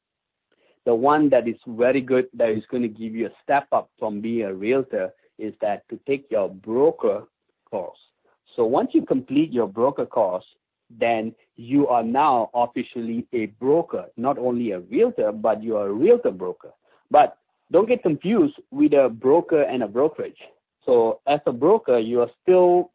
[0.85, 3.91] the one that is very good that is going to give you a step up
[3.99, 7.25] from being a realtor is that to take your broker
[7.71, 7.99] course.
[8.57, 10.45] So once you complete your broker course,
[10.91, 15.93] then you are now officially a broker, not only a realtor, but you are a
[15.93, 16.71] realtor broker.
[17.11, 17.37] But
[17.71, 20.41] don't get confused with a broker and a brokerage.
[20.87, 22.91] So as a broker, you are still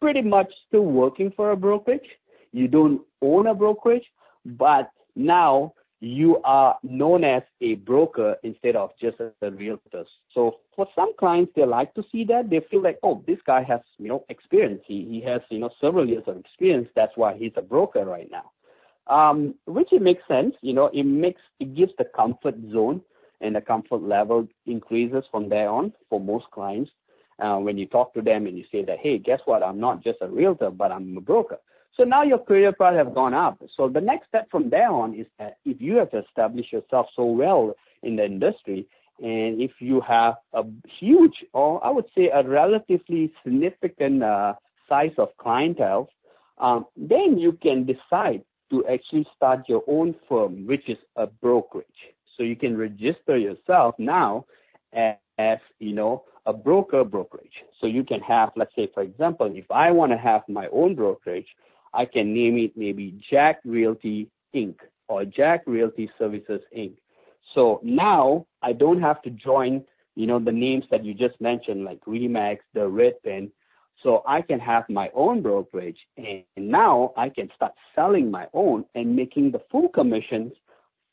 [0.00, 2.08] pretty much still working for a brokerage.
[2.54, 4.06] You don't own a brokerage,
[4.46, 10.04] but now you are known as a broker instead of just a realtor.
[10.32, 12.50] So for some clients, they like to see that.
[12.50, 14.82] They feel like, oh, this guy has, you know, experience.
[14.86, 16.88] He, he has, you know, several years of experience.
[16.94, 18.52] That's why he's a broker right now.
[19.08, 20.54] Um, which it makes sense.
[20.60, 23.00] You know, it makes, it gives the comfort zone
[23.40, 26.90] and the comfort level increases from there on for most clients.
[27.40, 29.62] Uh, when you talk to them and you say that, hey, guess what?
[29.62, 31.58] I'm not just a realtor, but I'm a broker.
[31.96, 33.62] So now your career path have gone up.
[33.76, 37.24] So the next step from there on is that if you have established yourself so
[37.24, 38.86] well in the industry,
[39.20, 40.64] and if you have a
[40.98, 44.54] huge, or I would say a relatively significant uh,
[44.88, 46.08] size of clientele,
[46.58, 51.86] um, then you can decide to actually start your own firm, which is a brokerage.
[52.36, 54.46] So you can register yourself now
[54.92, 57.62] as, as you know a broker brokerage.
[57.80, 60.94] So you can have, let's say, for example, if I want to have my own
[60.94, 61.46] brokerage,
[61.94, 64.76] I can name it maybe Jack Realty Inc.
[65.08, 66.94] or Jack Realty Services Inc.
[67.54, 69.84] So now I don't have to join,
[70.16, 73.50] you know, the names that you just mentioned, like Remax, the RedPin.
[74.02, 78.84] So I can have my own brokerage and now I can start selling my own
[78.94, 80.52] and making the full commissions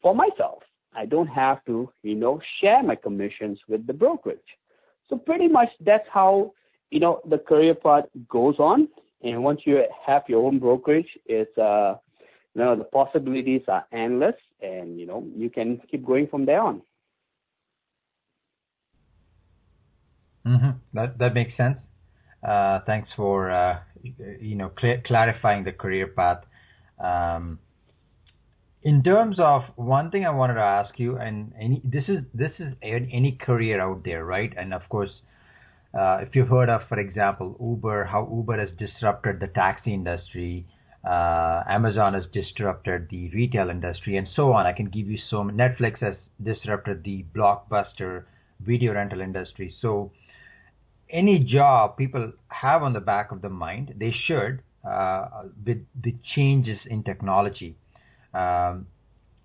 [0.01, 0.63] for myself.
[0.93, 4.39] I don't have to, you know, share my commissions with the brokerage.
[5.07, 6.53] So pretty much that's how,
[6.89, 8.89] you know, the career path goes on.
[9.23, 11.95] And once you have your own brokerage, it's uh,
[12.53, 16.61] you know the possibilities are endless, and you know you can keep going from there
[16.61, 16.81] on.
[20.45, 20.71] Mm-hmm.
[20.93, 21.77] That that makes sense.
[22.47, 26.43] Uh, thanks for uh, you know cl- clarifying the career path.
[26.99, 27.59] Um,
[28.83, 32.51] in terms of one thing I wanted to ask you, and any this is this
[32.57, 34.51] is any career out there, right?
[34.57, 35.11] And of course,
[35.93, 40.65] uh, if you've heard of, for example, Uber, how Uber has disrupted the taxi industry,
[41.03, 44.65] uh, Amazon has disrupted the retail industry, and so on.
[44.65, 45.51] I can give you some.
[45.51, 48.23] Netflix has disrupted the blockbuster
[48.59, 49.73] video rental industry.
[49.81, 50.11] So,
[51.09, 56.15] any job people have on the back of the mind, they should, uh, with the
[56.35, 57.75] changes in technology.
[58.33, 58.87] Um,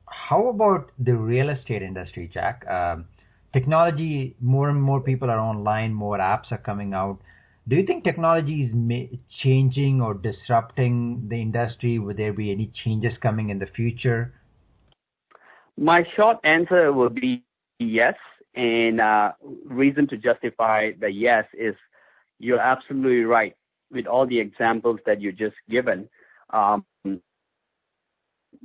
[0.06, 2.64] how about the real estate industry, Jack?
[2.68, 3.06] Um,
[3.56, 7.18] technology, more and more people are online, more apps are coming out.
[7.68, 11.98] Do you think technology is changing or disrupting the industry?
[11.98, 14.34] Would there be any changes coming in the future?
[15.78, 17.44] My short answer would be
[17.78, 18.14] yes.
[18.54, 19.32] And uh,
[19.64, 21.74] reason to justify the yes is
[22.38, 23.54] you're absolutely right
[23.90, 26.08] with all the examples that you just given.
[26.50, 26.84] Um,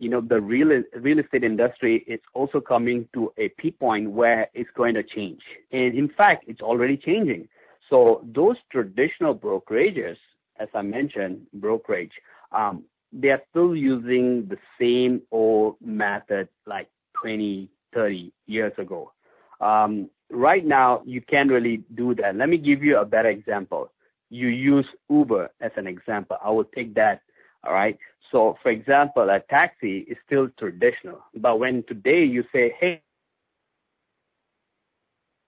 [0.02, 4.50] you know, the real real estate industry is also coming to a peak point where
[4.56, 5.42] it's going to change.
[5.72, 7.48] And in fact, it's already changing.
[7.88, 10.18] So those traditional brokerages,
[10.60, 12.14] as I mentioned, brokerage,
[12.52, 12.84] um,
[13.14, 16.90] they are still using the same old method like
[17.22, 19.12] 20, 30 years ago.
[19.60, 22.36] Um, right now, you can't really do that.
[22.36, 23.92] Let me give you a better example.
[24.32, 26.38] You use Uber as an example.
[26.44, 27.22] I will take that.
[27.66, 27.98] All right.
[28.32, 33.02] So, for example, a taxi is still traditional, but when today you say, hey,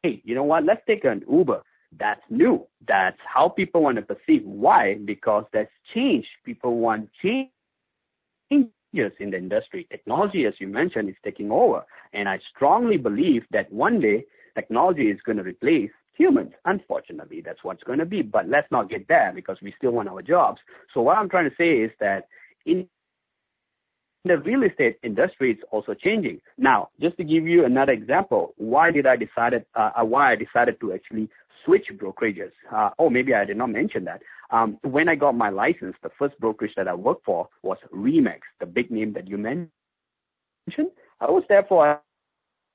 [0.03, 0.65] hey, you know what?
[0.65, 1.61] Let's take an Uber.
[1.97, 2.67] That's new.
[2.87, 4.43] That's how people want to perceive.
[4.43, 4.95] Why?
[5.05, 6.25] Because that's change.
[6.43, 7.49] People want change
[8.51, 9.87] changes in the industry.
[9.89, 11.83] Technology, as you mentioned, is taking over.
[12.13, 14.25] And I strongly believe that one day
[14.55, 16.51] technology is going to replace humans.
[16.65, 18.21] Unfortunately, that's what's going to be.
[18.21, 20.59] But let's not get there because we still want our jobs.
[20.93, 22.27] So what I'm trying to say is that
[22.65, 22.87] in
[24.25, 26.39] the real estate industry it's also changing.
[26.57, 30.35] Now, just to give you another example, why did I decided uh, uh, why I
[30.35, 31.29] decided to actually
[31.65, 32.51] switch brokerages?
[32.71, 34.21] Uh, oh, maybe I did not mention that.
[34.51, 38.41] Um, when I got my license, the first brokerage that I worked for was Remax,
[38.59, 39.69] the big name that you mentioned.
[41.19, 41.99] I was there for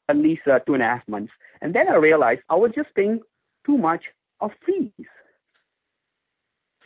[0.09, 2.95] at least uh, two and a half months, and then I realized I was just
[2.95, 3.21] paying
[3.67, 4.05] too much
[4.41, 5.07] of fees.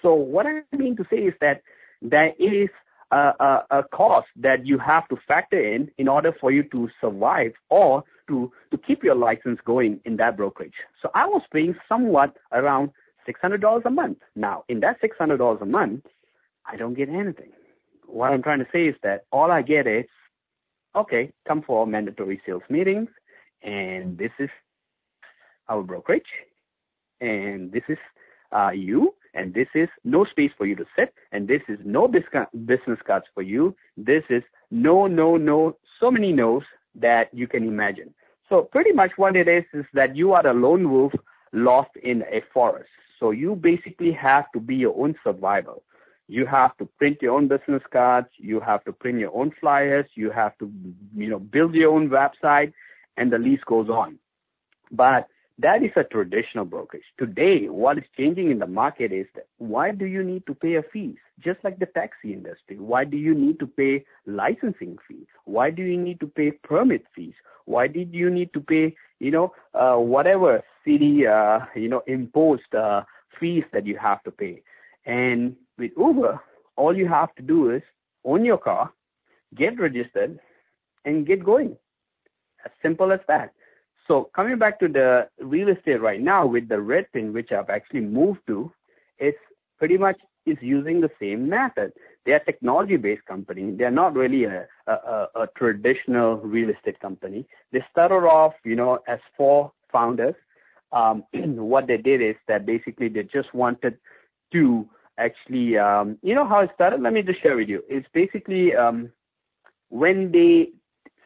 [0.03, 1.63] So what I mean to say is that
[2.01, 2.69] there is
[3.13, 6.89] a, a, a cost that you have to factor in in order for you to
[7.01, 10.75] survive or to, to keep your license going in that brokerage.
[11.01, 12.91] So I was paying somewhat around
[13.29, 14.19] $600 a month.
[14.35, 16.05] Now, in that $600 a month,
[16.67, 17.53] I don't get anything.
[18.07, 20.07] What I'm trying to say is that all I get is,
[20.95, 23.09] okay, come for mandatory sales meetings,
[23.63, 24.51] and this is
[25.69, 26.23] our brokerage,
[27.21, 27.99] and this is
[28.53, 32.07] uh, you, and this is no space for you to sit, and this is no
[32.09, 33.75] business cards for you.
[33.97, 36.65] This is no, no, no, so many no's
[36.95, 38.13] that you can imagine.
[38.49, 41.13] So pretty much what it is is that you are a lone wolf
[41.53, 42.91] lost in a forest.
[43.19, 45.75] So you basically have to be your own survivor.
[46.33, 48.29] You have to print your own business cards.
[48.39, 50.07] You have to print your own flyers.
[50.15, 50.73] You have to,
[51.15, 52.73] you know, build your own website,
[53.19, 54.19] and the list goes on.
[54.91, 55.29] But
[55.59, 57.05] that is a traditional brokerage.
[57.19, 60.77] Today, what is changing in the market is that why do you need to pay
[60.77, 61.19] a fees?
[61.39, 65.27] Just like the taxi industry, why do you need to pay licensing fees?
[65.45, 67.35] Why do you need to pay permit fees?
[67.67, 72.75] Why did you need to pay, you know, uh, whatever city, uh, you know, imposed
[72.75, 73.03] uh,
[73.39, 74.63] fees that you have to pay?
[75.05, 76.41] And with Uber,
[76.77, 77.83] all you have to do is
[78.25, 78.93] own your car,
[79.57, 80.39] get registered,
[81.05, 81.77] and get going.
[82.65, 83.53] As simple as that.
[84.07, 88.01] So coming back to the real estate right now with the RedPin, which I've actually
[88.01, 88.73] moved to,
[89.19, 89.39] it's
[89.79, 91.93] pretty much is using the same method.
[92.25, 93.75] They're a technology-based company.
[93.77, 97.47] They're not really a, a, a traditional real estate company.
[97.73, 100.35] They started off, you know, as four founders.
[100.93, 103.99] Um, what they did is that basically they just wanted
[104.53, 104.89] to
[105.19, 107.01] actually, um, you know how it started?
[107.01, 107.83] Let me just share with you.
[107.89, 109.11] It's basically um,
[109.89, 110.71] when they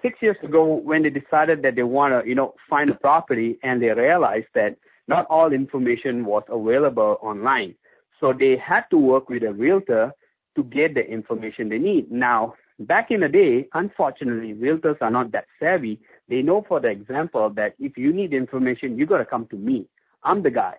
[0.02, 3.58] six years ago when they decided that they want to, you know, find a property
[3.62, 4.76] and they realized that
[5.08, 7.74] not all information was available online.
[8.20, 10.12] So they had to work with a realtor
[10.56, 12.10] to get the information they need.
[12.10, 16.00] Now, back in the day, unfortunately, realtors are not that savvy.
[16.28, 19.56] They know, for the example, that if you need information, you got to come to
[19.56, 19.86] me.
[20.24, 20.74] I'm the guy.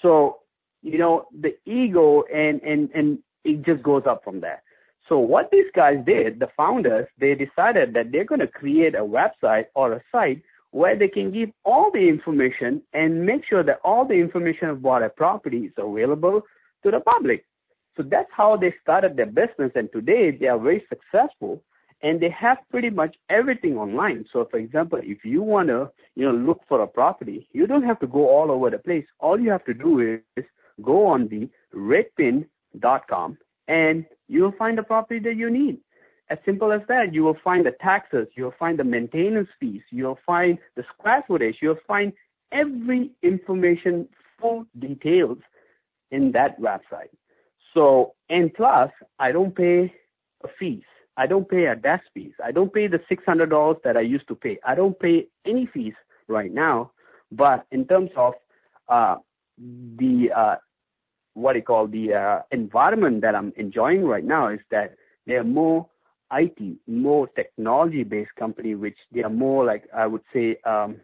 [0.00, 0.38] So,
[0.82, 4.62] you know, the ego and, and, and it just goes up from there.
[5.08, 8.98] So what these guys did, the founders, they decided that they're going to create a
[8.98, 13.80] website or a site where they can give all the information and make sure that
[13.84, 16.42] all the information about a property is available
[16.82, 17.44] to the public.
[17.96, 21.62] So that's how they started their business and today they are very successful
[22.02, 24.24] and they have pretty much everything online.
[24.32, 27.84] So for example, if you want to, you know, look for a property, you don't
[27.84, 29.04] have to go all over the place.
[29.20, 30.44] All you have to do is
[30.82, 35.78] go on the redpin.com and you will find the property that you need.
[36.30, 40.18] As simple as that, you will find the taxes, you'll find the maintenance fees, you'll
[40.26, 42.12] find the square footage, you'll find
[42.52, 44.08] every information,
[44.40, 45.38] full details
[46.10, 47.10] in that website.
[47.74, 49.92] So, and plus, I don't pay
[50.44, 50.84] a fees.
[51.16, 52.32] I don't pay a desk fees.
[52.42, 54.58] I don't pay the $600 that I used to pay.
[54.64, 55.94] I don't pay any fees
[56.28, 56.92] right now.
[57.30, 58.34] But in terms of
[58.88, 59.16] uh,
[59.58, 60.56] the uh,
[61.34, 64.94] what I call the uh, environment that I'm enjoying right now is that
[65.26, 65.88] they are more
[66.32, 70.96] IT, more technology-based company, which they are more like I would say um,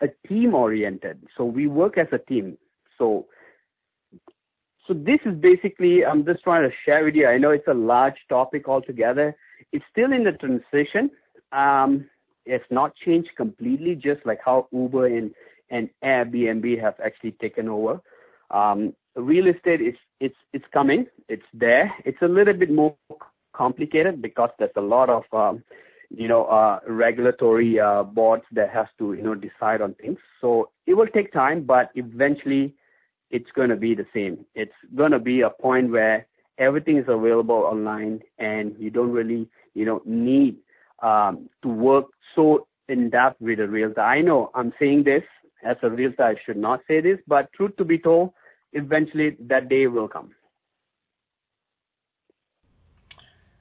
[0.00, 1.26] a team-oriented.
[1.36, 2.58] So we work as a team.
[2.98, 3.26] So
[4.86, 7.26] so this is basically I'm just trying to share with you.
[7.26, 9.36] I know it's a large topic altogether.
[9.72, 11.10] It's still in the transition.
[11.52, 12.08] Um,
[12.46, 15.34] it's not changed completely, just like how Uber and
[15.70, 18.00] and Airbnb have actually taken over.
[18.50, 21.06] Um, real estate is it's it's coming.
[21.28, 21.92] It's there.
[22.04, 22.96] It's a little bit more
[23.52, 25.62] complicated because there's a lot of um,
[26.10, 30.18] you know uh, regulatory uh, boards that has to you know decide on things.
[30.40, 32.74] So it will take time, but eventually
[33.30, 34.44] it's going to be the same.
[34.54, 36.26] It's going to be a point where
[36.58, 40.56] everything is available online, and you don't really you know need
[41.02, 44.00] um, to work so in depth with a realtor.
[44.00, 45.22] I know I'm saying this
[45.64, 48.32] as a realtor, I should not say this, but truth to be told,
[48.72, 50.30] eventually that day will come.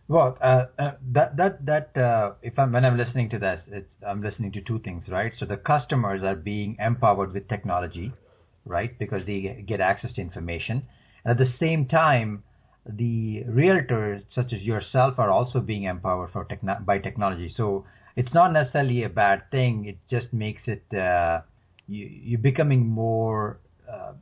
[0.09, 3.59] Well, uh, uh, that that that uh, if I'm when I'm listening to this,
[4.07, 5.33] I'm listening to two things, right?
[5.37, 8.13] So the customers are being empowered with technology,
[8.65, 8.97] right?
[8.97, 10.83] Because they get access to information,
[11.25, 12.43] and at the same time,
[12.85, 16.47] the realtors such as yourself are also being empowered for
[16.85, 17.53] by technology.
[17.57, 17.85] So
[18.15, 19.85] it's not necessarily a bad thing.
[19.87, 21.41] It just makes it uh,
[21.87, 23.59] you you're becoming more
[23.91, 24.13] uh,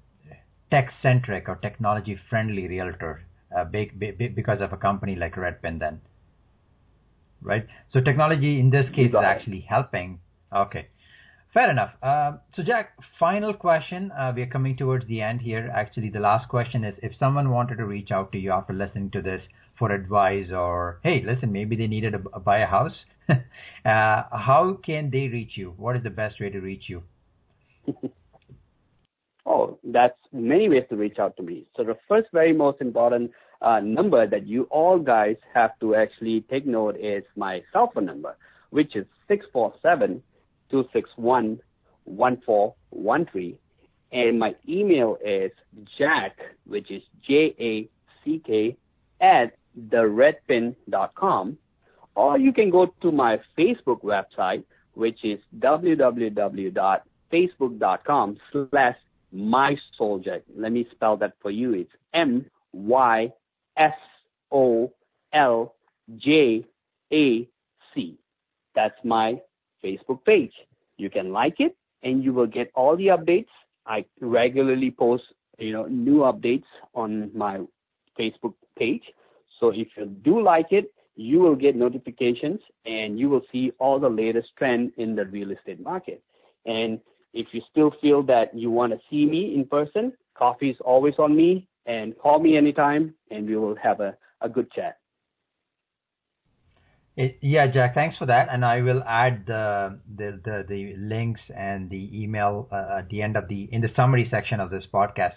[0.71, 3.23] tech centric or technology friendly realtor
[3.55, 6.01] uh, because of a company like RedPin then.
[7.41, 7.67] Right?
[7.93, 10.19] So technology in this case is actually helping.
[10.53, 10.87] Okay.
[11.53, 11.91] Fair enough.
[12.03, 14.11] Uh, so jack final question.
[14.11, 15.71] Uh, we are coming towards the end here.
[15.73, 19.09] Actually the last question is if someone wanted to reach out to you after listening
[19.11, 19.41] to this
[19.79, 22.95] for advice or hey, listen, maybe they needed to buy a house.
[23.29, 23.37] uh,
[23.85, 25.73] how can they reach you?
[25.77, 27.03] What is the best way to reach you?
[29.45, 31.65] oh, that's many ways to reach out to me.
[31.75, 33.31] So the first, very most important
[33.61, 38.05] uh, number that you all guys have to actually take note is my cell phone
[38.05, 38.35] number,
[38.69, 40.21] which is six four seven
[40.69, 41.59] two six one
[42.03, 43.57] one four one three,
[44.11, 45.51] and my email is
[45.97, 47.89] jack, which is J A
[48.23, 48.77] C K
[49.21, 49.55] at
[49.89, 51.57] theredpin.com,
[52.15, 54.63] or you can go to my Facebook website,
[54.93, 55.39] which is
[57.31, 58.37] www.facebook.com
[58.71, 58.95] slash
[59.31, 60.43] my mysouljack.
[60.55, 61.73] Let me spell that for you.
[61.73, 63.31] It's M Y
[63.77, 63.93] S
[64.51, 64.93] O
[65.33, 65.75] L
[66.17, 66.65] J
[67.11, 67.47] A
[67.93, 68.17] C.
[68.75, 69.39] That's my
[69.83, 70.53] Facebook page.
[70.97, 73.47] You can like it and you will get all the updates.
[73.85, 75.23] I regularly post,
[75.59, 77.59] you know, new updates on my
[78.17, 79.03] Facebook page.
[79.59, 83.99] So if you do like it, you will get notifications and you will see all
[83.99, 86.21] the latest trend in the real estate market.
[86.65, 86.99] And
[87.35, 91.13] if you still feel that you want to see me in person, coffee is always
[91.19, 94.97] on me and call me anytime and we will have a, a good chat.
[97.17, 98.47] It, yeah, Jack, thanks for that.
[98.51, 103.21] And I will add the the, the, the links and the email uh, at the
[103.21, 105.35] end of the in the summary section of this podcast.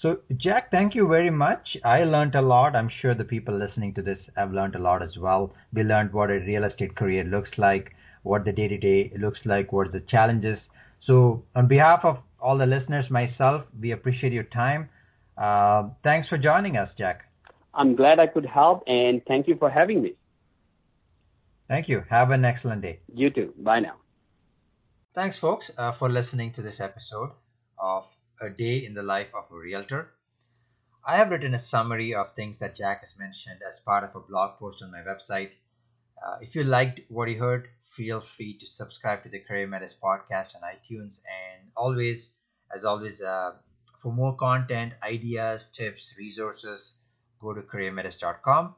[0.00, 1.76] So, Jack, thank you very much.
[1.84, 2.74] I learned a lot.
[2.74, 5.52] I'm sure the people listening to this have learned a lot as well.
[5.74, 9.40] We learned what a real estate career looks like, what the day to day looks
[9.44, 10.58] like, what the challenges.
[11.06, 14.88] So, on behalf of all the listeners, myself, we appreciate your time.
[15.36, 17.22] Uh, thanks for joining us, Jack.
[17.74, 20.14] I'm glad I could help, and thank you for having me.
[21.68, 22.02] Thank you.
[22.10, 23.00] Have an excellent day.
[23.14, 23.54] You too.
[23.58, 23.96] Bye now.
[25.14, 27.30] Thanks, folks, uh, for listening to this episode
[27.78, 28.06] of
[28.40, 30.10] a day in the life of a realtor.
[31.06, 34.20] I have written a summary of things that Jack has mentioned as part of a
[34.20, 35.52] blog post on my website.
[36.24, 39.96] Uh, if you liked what you heard, feel free to subscribe to the Career Metis
[40.02, 41.20] podcast on iTunes.
[41.26, 42.32] And always,
[42.74, 43.52] as always, uh,
[44.00, 46.96] for more content, ideas, tips, resources,
[47.40, 48.74] go to careermetis.com.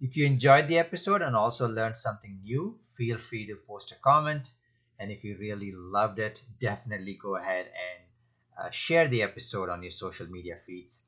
[0.00, 3.96] If you enjoyed the episode and also learned something new, feel free to post a
[3.96, 4.50] comment.
[4.98, 9.82] And if you really loved it, definitely go ahead and uh, share the episode on
[9.82, 11.02] your social media feeds.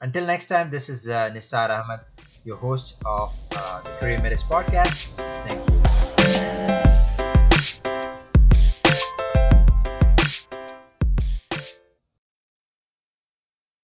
[0.00, 2.00] Until next time, this is uh, Nisar Ahmed,
[2.44, 5.08] your host of uh, the Career Metis podcast.
[5.46, 5.73] Thank you.